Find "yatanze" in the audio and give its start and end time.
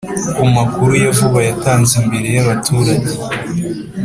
1.49-1.93